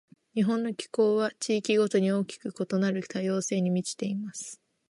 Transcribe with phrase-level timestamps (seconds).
[0.33, 4.59] 日本の気候は、地域ごとに大きく異なる多様性に満ちています。